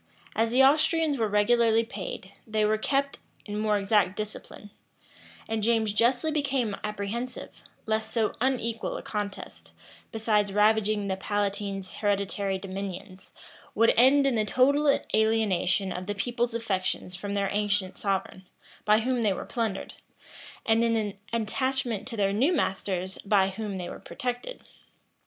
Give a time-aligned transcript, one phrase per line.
[0.35, 4.71] As the Austrians were regularly paid, they were kept in more exact discipline;
[5.47, 9.73] and James justly became apprehensive, lest so unequal a contest,
[10.11, 13.31] besides ravaging the palatine's hereditary dominions,
[13.75, 18.47] would end in the total alienation of the people's affections from their ancient sovereign,
[18.85, 19.93] by whom they were plundered,
[20.65, 24.63] and in an attachment to their new masters, by whom they were protected.